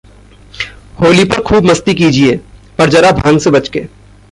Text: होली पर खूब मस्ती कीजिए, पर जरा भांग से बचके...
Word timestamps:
होली 1.01 1.23
पर 1.23 1.41
खूब 1.41 1.63
मस्ती 1.63 1.93
कीजिए, 1.93 2.35
पर 2.77 2.89
जरा 2.89 3.11
भांग 3.11 3.39
से 3.39 3.49
बचके... 3.49 3.85